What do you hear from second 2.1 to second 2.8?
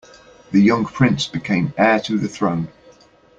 the throne.